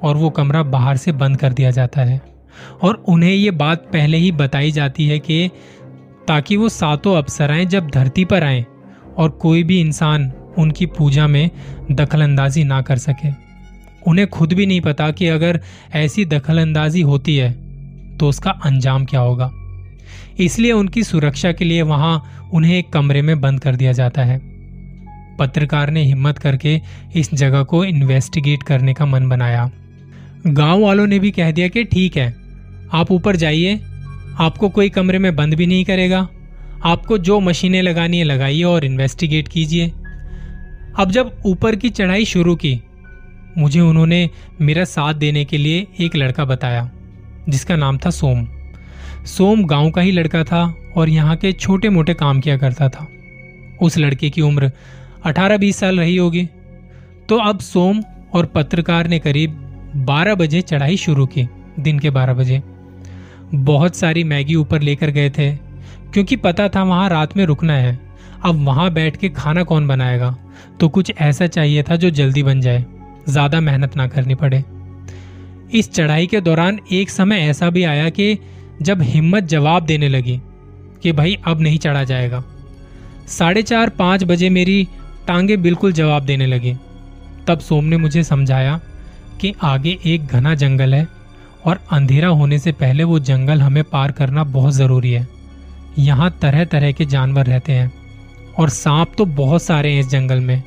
और 0.01 0.17
वो 0.17 0.29
कमरा 0.29 0.63
बाहर 0.65 0.97
से 0.97 1.11
बंद 1.13 1.37
कर 1.37 1.53
दिया 1.53 1.71
जाता 1.71 2.01
है। 2.01 2.21
और 2.81 3.03
उन्हें 3.07 3.33
ये 3.33 3.51
बात 3.51 3.89
पहले 3.93 4.17
ही 4.17 4.31
बताई 4.31 4.71
जाती 4.71 5.07
है 5.07 5.19
कि 5.19 5.49
ताकि 6.27 6.57
वो 6.57 6.69
सातों 6.69 7.15
अप्सराएँ 7.15 7.65
जब 7.65 7.89
धरती 7.89 8.25
पर 8.25 8.43
आए 8.43 8.65
और 9.17 9.29
कोई 9.29 9.63
भी 9.63 9.79
इंसान 9.81 10.31
उनकी 10.57 10.85
पूजा 10.85 11.27
में 11.27 11.49
दखलंदाजी 11.91 12.63
ना 12.63 12.81
कर 12.81 12.97
सके। 12.97 13.29
उन्हें 14.07 14.27
खुद 14.27 14.53
भी 14.53 14.65
नहीं 14.65 14.81
पता 14.81 15.09
कि 15.11 15.27
अगर 15.27 15.59
ऐसी 15.93 16.25
दखलंदाजी 16.25 17.01
होती 17.01 17.35
है 17.37 17.51
तो 18.17 18.29
उसका 18.29 18.51
अंजाम 18.51 19.05
क्या 19.05 19.19
होगा। 19.19 19.51
इसलिए 20.39 20.71
उनकी 20.71 21.03
सुरक्षा 21.03 21.51
के 21.51 21.65
लिए 21.65 21.81
वहाँ 21.81 22.49
उन्हें 22.53 22.77
एक 22.77 22.89
कमरे 22.89 23.21
में 23.21 23.39
बंद 23.41 23.59
कर 23.59 23.75
दिया 23.75 23.91
जाता 23.91 24.23
है। 24.23 24.39
पत्रकार 25.39 25.89
ने 25.89 26.03
हिम्मत 26.03 26.37
करके 26.37 26.79
इस 27.15 27.33
जगह 27.33 27.63
को 27.63 27.83
इन्वेस्टिगेट 27.85 28.63
करने 28.63 28.93
का 28.93 29.05
मन 29.05 29.29
बनाया। 29.29 29.69
गाँव 30.47 30.81
वालों 30.81 31.07
ने 31.07 31.19
भी 31.19 31.31
कह 31.31 31.51
दिया 31.51 31.67
कि 31.67 31.83
ठीक 31.83 32.17
है 32.17 32.29
आप 32.93 33.11
ऊपर 33.11 33.35
जाइए। 33.35 33.79
आपको 34.39 34.69
कोई 34.69 34.89
कमरे 34.89 35.19
में 35.19 35.35
बंद 35.35 35.53
भी 35.53 35.65
नहीं 35.65 35.85
करेगा। 35.85 36.27
आपको 36.85 37.17
जो 37.17 37.39
मशीनें 37.39 37.81
लगानी 37.81 38.17
है, 38.17 38.23
लगाइए 38.23 38.63
और 38.63 38.85
इन्वेस्टिगेट 38.85 39.47
कीजिए। 39.47 39.87
अब 40.99 41.11
जब 41.11 41.41
ऊपर 41.45 41.75
की 41.75 41.89
चढ़ाई 41.89 42.25
शुरू 42.25 42.55
की, 42.55 42.81
मुझे 43.57 43.79
उन्होंने 43.79 44.29
मेरा 44.61 44.83
साथ 44.83 45.13
देने 45.13 45.45
के 45.45 45.57
लिए 45.57 45.87
एक 45.99 46.15
लड़का 46.15 46.45
बताया, 46.45 46.91
जिसका 47.49 47.75
नाम 47.75 47.97
था 47.97 48.09
सोम। 48.09 48.47
सोम 49.25 49.63
गाँव 49.63 49.91
का 49.91 50.01
ही 50.01 50.11
लड़का 50.11 50.43
था 50.43 50.75
और 50.95 51.09
यहाँ 51.09 51.35
के 51.35 51.51
छोटे 51.51 51.89
मोटे 51.89 52.13
काम 52.13 52.39
किया 52.39 52.57
करता 52.57 52.89
था। 52.89 53.07
उस 53.81 53.97
लड़के 53.97 54.29
की 54.29 54.41
उम्र 54.41 54.71
18-20 55.25 55.75
साल 55.75 55.99
रही 55.99 56.17
होगी। 56.17 56.49
तो 57.29 57.37
अब 57.37 57.59
सोम 57.59 58.03
और 58.33 58.45
पत्रकार 58.45 59.07
ने 59.07 59.19
करीब 59.19 59.51
12 59.95 60.35
बजे 60.35 60.61
चढ़ाई 60.61 60.97
शुरू 60.97 61.25
की, 61.25 61.47
दिन 61.79 61.99
के 61.99 62.09
12 62.09 62.33
बजे। 62.33 62.61
बहुत 63.55 63.95
सारी 63.95 64.23
मैगी 64.23 64.55
ऊपर 64.55 64.81
लेकर 64.81 65.09
गए 65.09 65.29
थे, 65.29 65.51
क्योंकि 66.13 66.35
पता 66.35 66.67
था 66.69 66.83
वहाँ 66.83 67.09
रात 67.09 67.37
में 67.37 67.45
रुकना 67.45 67.73
है। 67.73 67.97
अब 68.45 68.63
वहाँ 68.65 68.91
बैठ 68.91 69.17
के 69.17 69.29
खाना 69.29 69.63
कौन 69.63 69.87
बनाएगा? 69.87 70.35
तो 70.79 70.89
कुछ 70.89 71.11
ऐसा 71.17 71.47
चाहिए 71.47 71.83
था 71.83 71.95
जो 71.95 72.09
जल्दी 72.09 72.43
बन 72.43 72.61
जाए। 72.61 72.85
ज़्यादा 73.29 73.59
मेहनत 73.59 73.95
ना 73.97 74.07
करनी 74.07 74.35
पड़े। 74.35 74.63
इस 75.73 75.91
चढ़ाई 75.93 76.27
के 76.27 76.41
दौरान 76.41 76.79
एक 76.91 77.09
समय 77.09 77.39
ऐसा 77.39 77.69
भी 77.69 77.83
आया 77.83 78.09
कि 78.09 78.37
जब 78.81 79.01
हिम्मत 79.01 79.43
जवाब 79.43 79.85
देने 79.85 80.09
लगी 80.09 80.39
कि 81.03 81.11
भाई 81.11 81.37
अब 81.47 81.61
नहीं 81.61 81.77
चढ़ा 81.77 82.03
जाएगा। 82.03 82.43
साढ़े 83.27 83.61
चार, 83.61 83.89
पाँच 83.89 84.23
बजे 84.23 84.49
मेरी 84.49 84.87
टांगे 85.27 85.57
बिल्कुल 85.57 85.91
जवाब 85.91 86.25
देने 86.25 86.47
लगी। 86.47 86.75
तब 87.47 87.59
सोम 87.59 87.85
ने 87.85 87.97
मुझे 87.97 88.23
समझाया 88.23 88.79
कि 89.41 89.53
आगे 89.63 89.97
एक 90.05 90.25
घना 90.25 90.55
जंगल 90.55 90.93
है। 90.93 91.07
और 91.65 91.79
अंधेरा 91.91 92.27
होने 92.29 92.59
से 92.59 92.71
पहले 92.71 93.03
वो 93.03 93.19
जंगल 93.21 93.61
हमें 93.61 93.83
पार 93.83 94.11
करना 94.11 94.43
बहुत 94.45 94.73
ज़रूरी 94.73 95.11
है। 95.11 95.27
यहाँ 95.99 96.29
तरह 96.41 96.65
तरह 96.65 96.91
के 96.91 97.05
जानवर 97.05 97.45
रहते 97.45 97.73
हैं 97.73 97.91
और 98.59 98.69
सांप 98.69 99.11
तो 99.17 99.25
बहुत 99.25 99.63
सारे 99.63 99.91
हैं 99.91 99.99
इस 99.99 100.07
जंगल 100.09 100.39
में। 100.39 100.61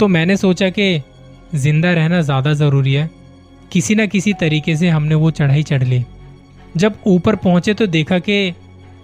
तो 0.00 0.08
मैंने 0.08 0.36
सोचा 0.36 0.68
कि 0.70 1.02
ज़िंदा 1.54 1.92
रहना 1.92 2.20
ज़्यादा 2.20 2.52
ज़रूरी 2.54 2.94
है। 2.94 3.08
किसी 3.72 3.94
न 3.94 4.06
किसी 4.06 4.32
तरीके 4.32 4.76
से 4.76 4.88
हमने 4.88 5.14
वो 5.14 5.30
चढ़ाई 5.30 5.62
चढ़ 5.62 5.82
ली। 5.82 6.04
जब 6.76 6.94
ऊपर 7.06 7.36
पहुँचे 7.36 7.74
तो 7.74 7.86
देखा 7.86 8.18
कि 8.18 8.54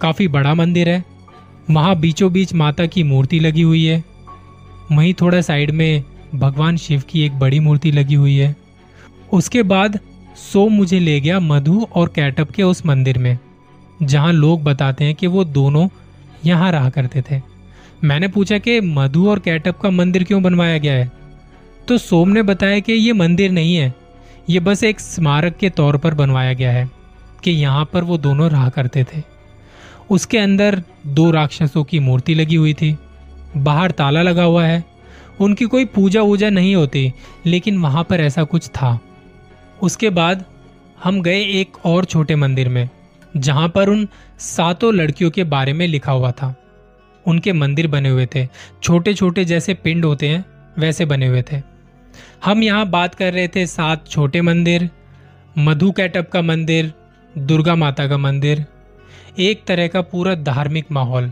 काफ़ी 0.01 0.27
बड़ा 0.27 0.53
मंदिर 0.55 0.89
है। 0.89 1.03
वहाँ 1.71 1.95
बीचों 1.95 2.31
बीच 2.33 2.53
माता 2.53 2.85
की 2.85 3.03
मूर्ति 3.03 3.39
लगी 3.39 3.61
हुई 3.61 3.85
है। 3.85 4.03
वहीं 4.91 5.13
थोड़ा 5.13 5.41
साइड 5.41 5.71
में 5.71 6.03
भगवान 6.35 6.77
शिव 6.77 7.03
की 7.09 7.21
एक 7.21 7.39
बड़ी 7.39 7.59
मूर्ति 7.59 7.91
लगी 7.91 8.15
हुई 8.15 8.35
है। 8.35 8.55
उसके 9.33 9.63
बाद 9.63 9.99
सोम 10.35 10.73
मुझे 10.73 10.99
ले 10.99 11.19
गया 11.19 11.39
मधु 11.39 11.87
और 11.95 12.11
कैटअप 12.15 12.51
के 12.51 12.63
उस 12.63 12.85
मंदिर 12.85 13.17
में, 13.17 13.37
जहाँ 14.03 14.33
लोग 14.33 14.63
बताते 14.63 15.05
हैं 15.05 15.15
कि 15.15 15.27
वो 15.27 15.43
दोनों 15.43 15.87
यहाँ 16.45 16.71
रहा 16.71 16.89
करते 16.89 17.21
थे। 17.21 17.41
मैंने 18.03 18.27
पूछा 18.27 18.57
कि 18.57 18.79
मधु 18.81 19.27
और 19.29 19.39
कैटअप 19.39 19.79
का 19.79 19.89
मंदिर 19.89 20.23
क्यों 20.23 20.41
बनवाया 20.43 20.77
गया 20.77 20.93
है? 20.93 21.11
तो 21.87 21.97
सोम 21.97 22.29
ने 22.29 22.41
बताया 22.43 22.79
कि 22.79 22.93
ये 22.93 23.13
मंदिर 23.13 23.51
नहीं 23.51 23.75
है, 23.75 23.93
ये 24.49 24.59
बस 24.59 24.83
एक 24.83 24.99
स्मारक 24.99 25.57
के 25.57 25.69
तौर 25.69 25.97
पर 25.97 26.13
बनवाया 26.13 26.53
गया 26.53 26.71
है 26.71 26.89
कि 27.43 27.51
यहाँ 27.51 27.85
पर 27.93 28.03
वो 28.03 28.17
दोनों 28.17 28.49
रहा 28.49 28.69
करते 28.69 29.03
थे। 29.03 29.21
उसके 30.09 30.37
अंदर 30.37 30.81
दो 31.07 31.29
राक्षसों 31.31 31.83
की 31.83 31.99
मूर्ति 31.99 32.33
लगी 32.35 32.55
हुई 32.55 32.73
थी, 32.73 32.95
बाहर 33.57 33.91
ताला 33.91 34.21
लगा 34.21 34.43
हुआ 34.43 34.65
है, 34.65 34.83
उनकी 35.39 35.65
कोई 35.65 35.85
पूजा 35.85 36.21
वूजा 36.21 36.49
नहीं 36.49 36.75
होती, 36.75 37.11
लेकिन 37.45 37.77
वहाँ 37.77 38.03
पर 38.03 38.21
ऐसा 38.21 38.43
कुछ 38.43 38.67
था। 38.67 38.99
उसके 39.81 40.09
बाद 40.09 40.45
हम 41.03 41.21
गए 41.21 41.41
एक 41.51 41.85
और 41.85 42.05
छोटे 42.05 42.35
मंदिर 42.35 42.69
में, 42.69 42.89
जहाँ 43.37 43.69
पर 43.69 43.89
उन 43.89 44.07
सातों 44.39 44.93
लड़कियों 44.93 45.31
के 45.31 45.43
बारे 45.43 45.73
में 45.73 45.87
लिखा 45.87 46.11
हुआ 46.11 46.31
था। 46.31 46.53
उनके 47.25 47.53
मंदिर 47.53 47.87
बने 47.87 48.09
हुए 48.09 48.25
थे। 48.35 48.47
छोटे 48.83 49.13
छोटे 49.13 49.45
जैसे 49.45 49.73
पिंड 49.73 50.05
होते 50.05 50.27
हैं, 50.27 50.45
वैसे 50.79 51.05
बने 51.05 51.27
हुए 51.27 51.43
थे। 51.51 51.61
हम 52.45 52.63
यहाँ 52.63 52.85
बात 52.89 53.15
कर 53.15 53.33
रहे 53.33 53.47
थे 53.47 53.65
सात 53.65 54.07
छोटे 54.07 54.41
मंदिर, 54.41 54.89
मधु 55.57 55.91
कैटअप 55.91 56.29
का 56.29 56.41
मंदिर, 56.41 56.93
दुर्गा 57.37 57.75
माता 57.75 58.07
का 58.07 58.17
मंदिर, 58.17 58.65
एक 59.39 59.63
तरह 59.67 59.87
का 59.87 60.01
पूरा 60.01 60.35
धार्मिक 60.35 60.91
माहौल। 60.91 61.31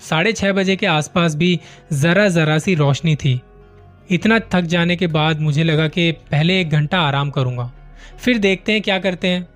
साढ़े 0.00 0.32
छः 0.32 0.52
बजे 0.52 0.76
के 0.76 0.86
आसपास 0.86 1.34
भी 1.34 1.58
ज़रा 1.92 2.28
ज़रा 2.28 2.58
सी 2.58 2.74
रोशनी 2.74 3.16
थी। 3.16 3.40
इतना 4.12 4.38
थक 4.38 4.60
जाने 4.60 4.96
के 4.96 5.06
बाद 5.06 5.40
मुझे 5.40 5.64
लगा 5.64 5.88
कि 5.88 6.12
पहले 6.12 6.60
एक 6.60 6.70
घंटा 6.70 7.00
आराम 7.00 7.30
करूँगा। 7.30 7.72
फिर 8.20 8.38
देखते 8.38 8.72
हैं 8.72 8.82
क्या 8.82 8.98
करते 8.98 9.28
हैं। 9.28 9.48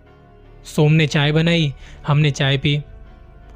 सोम 0.64 0.92
ने 0.92 1.06
चाय 1.06 1.32
बनाई 1.32 1.74
हमने 2.06 2.30
चाय 2.30 2.58
पी। 2.58 2.82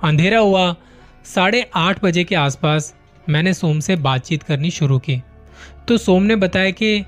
अंधेरा 0.05 0.39
हुआ। 0.39 0.77
साढ़े 1.25 1.71
आठ 1.75 2.05
बजे 2.05 2.25
के 2.25 2.35
आसपास 2.35 2.95
मैंने 3.29 3.55
सोम 3.55 3.81
से 3.81 3.97
बातचीत 3.97 4.43
करनी 4.43 4.71
शुरू 4.71 4.99
की। 4.99 5.23
तो 5.89 5.97
सोम 5.97 6.23
ने 6.23 6.37
बताया 6.37 6.71
कि 6.71 7.05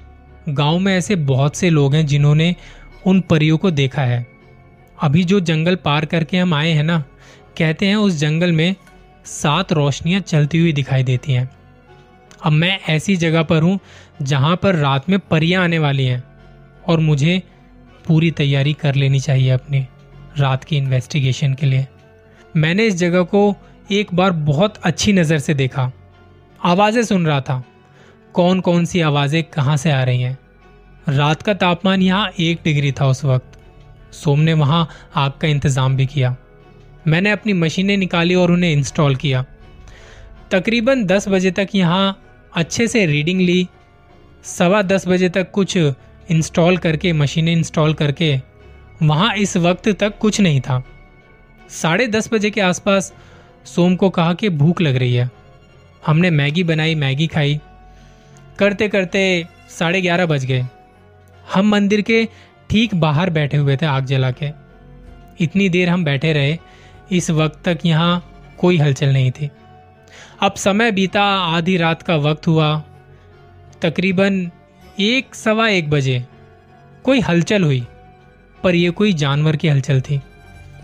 गाँव 0.48 0.78
में 0.78 0.96
ऐसे 0.98 1.16
बहुत 1.16 1.56
से 1.56 1.70
लोग 1.70 1.94
हैं 1.94 2.06
जिन्होंने 2.06 2.56
उन 3.06 3.20
परियों 3.20 3.58
को 3.58 3.70
देखा 3.70 4.02
है। 4.02 4.26
अभी 5.02 5.24
जो 5.24 5.40
जंगल 5.40 5.74
पार 5.74 6.04
करके 6.04 6.36
हम 6.36 6.54
आए 6.54 6.70
हैं 6.70 6.84
ना, 6.84 7.04
कहते 7.58 7.86
हैं 7.86 7.96
उस 7.96 8.16
जंगल 8.16 8.52
में 8.52 8.74
सात 9.24 9.72
रोशनियाँ 9.72 10.20
चलती 10.20 10.58
हुई 10.58 10.72
दिखाई 10.72 11.02
देती 11.02 11.32
हैं। 11.32 11.50
अब 12.44 12.52
मैं 12.52 12.78
ऐसी 12.88 13.16
जगह 13.16 13.42
पर 13.42 13.62
हूँ 13.62 13.78
जहाँ 14.22 14.56
पर 14.56 14.74
रात 14.74 15.08
में 15.10 15.18
परियाँ 15.20 15.64
आने 15.64 15.78
वाली 15.78 16.04
हैं 16.04 16.22
और 16.88 17.00
मुझे 17.00 17.42
पूरी 18.06 18.30
तैयारी 18.30 18.72
कर 18.72 18.94
लेनी 18.94 19.20
चाहिए 19.20 19.50
अपनी 19.50 19.86
रात 20.38 20.64
की 20.64 20.76
इन्वेस्टिगेशन 20.76 21.54
के 21.54 21.66
लिए। 21.66 21.86
मैंने 22.56 22.86
इस 22.86 22.94
जगह 22.94 23.22
को 23.22 23.54
एक 23.92 24.14
बार 24.14 24.30
बहुत 24.30 24.76
अच्छी 24.84 25.12
नज़र 25.12 25.38
से 25.38 25.54
देखा। 25.54 25.90
आवाज़ें 26.60 27.02
सुन 27.02 27.26
रहा 27.26 27.40
था। 27.40 27.62
कौन 28.34 28.60
कौन 28.60 28.84
सी 28.84 29.00
आवाज़ें 29.00 29.42
कहाँ 29.44 29.76
से 29.76 29.90
आ 29.90 30.02
रही 30.04 30.22
हैं? 30.22 30.38
रात 31.08 31.42
का 31.42 31.54
तापमान 31.54 32.02
यहाँ 32.02 32.30
एक 32.40 32.60
डिग्री 32.64 32.92
था 32.92 33.06
उस 33.06 33.24
वक्त। 33.24 33.58
सोम 34.14 34.40
ने 34.40 34.52
वहाँ 34.52 34.88
आग 35.16 35.32
का 35.32 35.48
इंतज़ाम 35.48 35.96
भी 35.96 36.06
किया। 36.06 36.36
मैंने 37.06 37.30
अपनी 37.30 37.52
मशीनें 37.52 37.96
निकाली 37.96 38.34
और 38.34 38.50
उन्हें 38.50 38.72
इंस्टॉल 38.72 39.16
किया। 39.16 39.44
तकरीबन 40.50 41.04
दस 41.04 41.28
बजे 41.28 41.50
तक 41.50 41.68
यहाँ 41.74 42.18
अच्छे 42.54 42.86
से 42.88 43.06
रीडिंग 43.06 43.40
ली। 43.40 43.68
सवा 44.44 44.82
दस 44.82 45.06
बजे 45.08 45.28
तक 45.28 45.50
कुछ 45.50 45.76
इंस्टॉल 45.76 46.76
करके, 46.76 47.12
मशीनें 47.12 47.52
इंस्टॉल 47.52 47.94
करके, 47.94 48.40
वहाँ 49.02 49.34
इस 49.36 49.56
वक्त 49.56 49.88
तक 49.88 50.18
कुछ 50.18 50.40
नहीं 50.40 50.60
था। 50.60 50.82
साढ़े 51.70 52.06
दस 52.06 52.28
बजे 52.32 52.50
के 52.50 52.60
आसपास 52.60 53.12
सोम 53.64 53.96
को 53.96 54.10
कहा 54.10 54.34
कि 54.34 54.48
भूख 54.48 54.80
लग 54.80 54.96
रही 54.96 55.14
है। 55.14 55.30
हमने 56.06 56.30
मैगी 56.30 56.64
बनाई, 56.64 56.94
मैगी 56.94 57.26
खाई। 57.26 57.60
करते 58.58 58.88
करते 58.88 59.46
साढ़े 59.70 60.00
ग्यारह 60.00 60.26
बज 60.26 60.44
गए। 60.44 60.64
हम 61.54 61.68
मंदिर 61.68 62.00
के 62.00 62.28
ठीक 62.70 62.94
बाहर 62.94 63.30
बैठे 63.30 63.56
हुए 63.56 63.76
थे 63.76 63.86
आग 63.86 64.04
जला 64.04 64.30
के। 64.32 64.50
इतनी 65.40 65.68
देर 65.68 65.88
हम 65.88 66.04
बैठे 66.04 66.32
रहे, 66.32 66.58
इस 67.12 67.30
वक्त 67.30 67.62
तक 67.64 67.78
यहाँ 67.86 68.24
कोई 68.58 68.78
हलचल 68.78 69.12
नहीं 69.12 69.30
थी। 69.30 69.50
अब 70.42 70.54
समय 70.54 70.90
बीता, 70.92 71.22
आधी 71.22 71.76
रात 71.76 72.02
का 72.02 72.16
वक्त 72.16 72.46
हुआ। 72.46 72.82
तकरीबन 73.82 74.50
एक 75.00 75.34
सवा 75.34 75.68
एक 75.68 75.90
बजे 75.90 76.24
कोई 77.04 77.20
हलचल 77.20 77.62
हुई, 77.62 77.86
पर 78.62 78.74
यह 78.74 78.90
कोई 78.90 79.12
जानवर 79.12 79.56
की 79.56 79.68
हलचल 79.68 80.00
थी। 80.00 80.20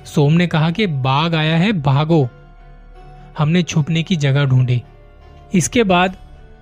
सोम 0.05 0.33
ने 0.33 0.47
कहा 0.47 0.71
कि 0.71 0.87
बाघ 0.87 1.35
आया 1.35 1.57
है, 1.57 1.73
भागो। 1.73 2.29
हमने 3.39 3.63
छुपने 3.63 4.03
की 4.03 4.17
जगह 4.17 4.45
ढूंढी। 4.45 4.83
इसके 5.55 5.83
बाद 5.85 6.17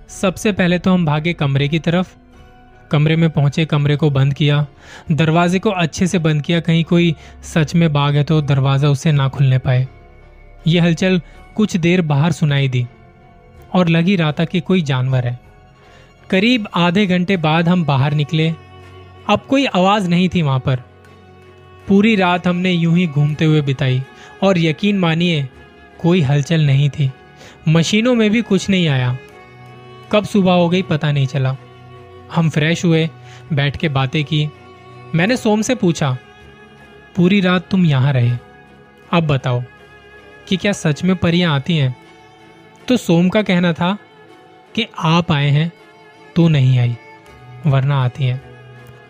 सबसे 0.09 0.51
पहले 0.51 0.79
तो 0.79 0.93
हम 0.93 1.05
भागे 1.05 1.33
कमरे 1.33 1.67
की 1.67 1.79
तरफ़। 1.79 2.15
कमरे 2.91 3.15
में 3.15 3.29
पहुँचे, 3.29 3.65
कमरे 3.65 3.95
को 3.95 4.09
बंद 4.09 4.33
किया। 4.33 4.65
दरवाजे 5.11 5.59
को 5.59 5.69
अच्छे 5.69 6.07
से 6.07 6.19
बंद 6.19 6.41
किया, 6.41 6.59
कहीं 6.59 6.83
कोई 6.83 7.15
सच 7.43 7.75
में 7.75 7.93
बाघ 7.93 8.15
है 8.15 8.23
तो 8.23 8.41
दरवाज़ा 8.41 8.89
उससे 8.89 9.11
ना 9.11 9.29
खुलने 9.29 9.57
पाए। 9.57 9.87
यह 10.67 10.83
हलचल 10.83 11.21
कुछ 11.55 11.75
देर 11.77 12.01
बाहर 12.01 12.31
सुनाई 12.31 12.67
दी 12.67 12.85
और 13.73 13.89
लगी 13.89 14.15
रहा 14.15 14.31
था 14.31 14.45
कि 14.45 14.59
कोई 14.59 14.81
जानवर 14.81 15.27
है। 15.27 15.39
करीब 16.29 16.67
आधे 16.75 17.05
घंटे 17.05 17.37
बाद 17.37 17.69
हम 17.69 17.85
बाहर 17.85 18.13
निकले। 18.13 18.53
अब 19.29 19.39
कोई 19.39 19.65
आवाज़ 19.65 20.09
नहीं 20.09 20.29
थी 20.29 20.41
वहाँ 20.41 20.59
पर। 20.59 20.81
पूरी 21.87 22.15
रात 22.15 22.47
हमने 22.47 22.71
यूँ 22.71 22.95
ही 22.97 23.07
घूमते 23.07 23.45
हुए 23.45 23.61
बिताई 23.61 24.01
और 24.43 24.57
यकीन 24.57 24.99
मानिए, 24.99 25.49
कोई 26.01 26.21
हलचल 26.21 26.61
नहीं 26.61 26.89
थी। 26.89 27.11
मशीनों 27.67 28.15
में 28.15 28.29
भी 28.29 28.41
कुछ 28.41 28.69
नहीं 28.69 28.87
आया। 28.87 29.17
कब 30.11 30.23
सुबह 30.23 30.51
हो 30.51 30.69
गई 30.69 30.81
पता 30.81 31.11
नहीं 31.11 31.27
चला। 31.27 31.55
हम 32.35 32.49
फ्रेश 32.49 32.85
हुए, 32.85 33.09
बैठ 33.53 33.77
के 33.77 33.89
बातें 33.89 34.23
की। 34.23 34.47
मैंने 35.15 35.37
सोम 35.37 35.61
से 35.61 35.75
पूछा, 35.75 36.17
पूरी 37.15 37.41
रात 37.41 37.67
तुम 37.71 37.85
यहाँ 37.85 38.13
रहे? 38.13 38.31
अब 39.13 39.27
बताओ। 39.27 39.63
कि 40.47 40.57
क्या 40.57 40.71
सच 40.73 41.03
में 41.03 41.15
परियाँ 41.15 41.53
आती 41.55 41.77
हैं? 41.77 41.95
तो 42.87 42.97
सोम 42.97 43.29
का 43.29 43.41
कहना 43.41 43.71
था 43.73 43.97
कि 44.75 44.85
आप 44.97 45.31
आए 45.31 45.49
हैं 45.49 45.71
तो 46.35 46.47
नहीं 46.47 46.77
आई, 46.79 46.95
वरना 47.65 48.03
आती 48.03 48.23
हैं। 48.23 48.41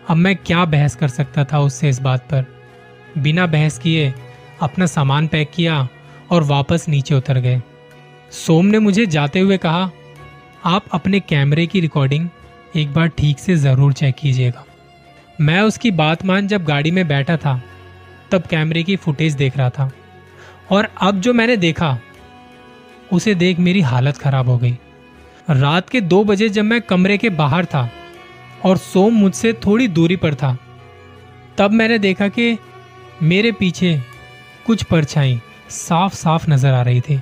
अब 0.08 0.16
मैं 0.16 0.34
क्या 0.36 0.64
बहस 0.64 0.96
कर 0.96 1.08
सकता 1.08 1.44
था 1.44 1.60
उससे 1.60 1.88
इस 1.88 2.00
बात 2.00 2.22
पर? 2.24 2.44
बिना 3.18 3.46
बहस 3.46 3.78
किए 3.78 4.12
अपना 4.62 4.86
सामान 4.86 5.26
पैक 5.26 5.50
किया 5.50 5.86
और 6.30 6.42
वापस 6.44 6.88
नीचे 6.88 7.14
उतर 7.14 7.38
गए। 7.38 7.60
सोम 8.36 8.66
ने 8.66 8.78
मुझे 8.78 9.06
जाते 9.06 9.40
हुए 9.40 9.56
कहा, 9.58 9.90
आप 10.64 10.84
अपने 10.92 11.20
कैमरे 11.20 11.66
की 11.66 11.80
रिकॉर्डिंग 11.80 12.28
एक 12.76 12.92
बार 12.92 13.08
ठीक 13.08 13.38
से 13.38 13.56
ज़रूर 13.56 13.92
चेक 13.92 14.14
कीजिएगा। 14.14 14.64
मैं 15.40 15.60
उसकी 15.60 15.90
बात 15.92 16.24
मान 16.24 16.48
जब 16.48 16.64
गाड़ी 16.64 16.90
में 16.90 17.06
बैठा 17.08 17.36
था, 17.36 17.60
तब 18.30 18.42
कैमरे 18.42 18.82
की 18.82 18.96
फुटेज 18.96 19.34
देख 19.34 19.56
रहा 19.56 19.70
था। 19.70 19.90
और 20.70 20.88
अब 21.00 21.20
जो 21.20 21.32
मैंने 21.34 21.56
देखा, 21.56 21.98
उसे 23.12 23.34
देख 23.34 23.58
मेरी 23.58 23.80
हालत 23.80 24.16
खराब 24.16 24.48
हो 24.48 24.56
गई। 24.58 24.76
रात 25.50 25.88
के 25.88 26.00
दो 26.00 26.22
बजे 26.24 26.48
जब 26.48 26.64
मैं 26.64 26.80
कमरे 26.82 27.16
के 27.18 27.30
बाहर 27.30 27.64
था 27.64 27.88
और 28.64 28.76
सोम 28.76 29.14
मुझसे 29.14 29.52
थोड़ी 29.66 29.88
दूरी 29.88 30.16
पर 30.16 30.34
था, 30.34 30.56
तब 31.58 31.70
मैंने 31.70 31.98
देखा 31.98 32.28
कि 32.28 32.56
मेरे 33.22 33.52
पीछे 33.52 34.00
कुछ 34.66 34.82
परछाई 34.82 35.40
साफ़ 35.70 36.14
साफ़ 36.14 36.50
नज़र 36.50 36.72
आ 36.72 36.82
रही 36.82 37.00
थी। 37.00 37.20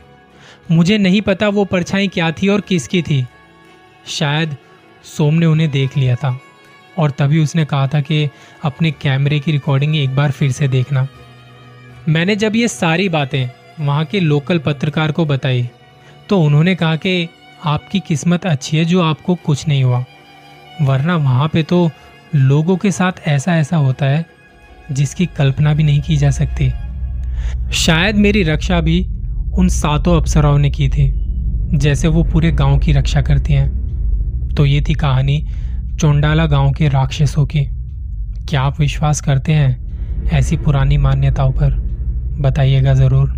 मुझे 0.71 0.99
नहीं 0.99 1.21
पता 1.23 1.49
वो 1.49 1.65
परछाई 1.65 2.09
क्या 2.09 2.31
थी 2.33 2.49
और 2.49 2.61
किसकी 2.61 3.03
थी। 3.03 3.25
शायद 4.07 4.57
सोम 5.07 5.35
ने 5.35 5.47
उन्हें 5.47 5.71
देख 5.71 5.97
लिया 5.97 6.15
था 6.15 6.39
और 6.99 7.11
तभी 7.11 7.43
उसने 7.43 7.65
कहा 7.65 7.87
था 7.87 8.01
कि 8.01 8.29
अपने 8.65 8.91
कैमरे 8.93 9.39
की 9.41 9.53
रिकॉर्डिंग 9.53 9.97
एक 9.97 10.15
बार 10.17 10.31
फिर 10.31 10.53
से 10.53 10.69
देखना। 10.69 11.07
मैंने 12.09 12.37
जब 12.37 12.57
ये 12.57 12.69
सारी 12.69 13.09
बातें 13.09 13.49
वहाँ 13.81 14.05
के 14.05 14.21
लोकल 14.21 14.59
पत्रकार 14.59 15.13
को 15.13 15.25
बताई 15.25 15.69
तो 16.29 16.41
उन्होंने 16.41 16.75
कहा 16.75 16.97
कि 16.97 17.29
आपकी 17.65 18.01
किस्मत 18.01 18.47
अच्छी 18.47 18.77
है 18.77 18.85
जो 18.85 19.03
आपको 19.03 19.35
कुछ 19.35 19.67
नहीं 19.69 19.85
हुआ। 19.85 20.05
वरना 20.83 21.17
वहाँ 21.17 21.49
पे 21.49 21.63
तो 21.63 21.91
लोगों 22.35 22.77
के 22.77 22.91
साथ 22.91 23.13
ऐसा 23.29 23.57
ऐसा 23.57 23.77
होता 23.77 24.07
है, 24.07 24.25
जिसकी 24.93 25.27
कल्पना 25.27 25.75
भी 25.75 25.83
नहीं 25.83 26.01
की 26.01 26.17
जा 26.17 26.31
सकती। 26.31 26.71
शायद 27.73 28.17
मेरी 28.17 28.43
रक्षा 28.43 28.81
भी 28.81 29.01
उन 29.59 29.69
सातों 29.69 30.17
अप्सराओं 30.17 30.59
ने 30.59 30.71
की 30.71 30.89
थी, 30.89 31.13
जैसे 31.79 32.09
वो 32.09 32.23
पूरे 32.25 32.53
गाँव 32.53 32.79
की 32.79 32.93
रक्षा 32.93 33.23
करती 33.23 33.53
हैं। 33.53 34.55
तो 34.55 34.67
ये 34.67 34.81
थी 34.81 34.95
कहानी 34.95 35.47
चोंडाला 36.01 36.47
गाँव 36.47 36.71
के 36.73 36.89
राक्षसों 36.89 37.47
की। 37.47 37.65
क्या 38.49 38.63
आप 38.63 38.81
विश्वास 38.81 39.21
करते 39.21 39.53
हैं 39.53 40.29
ऐसी 40.33 40.57
पुरानी 40.57 40.97
मान्यताओं 40.99 41.53
पर? 41.53 41.86
बताइएगा 42.39 42.95
ज़रूर। 42.95 43.36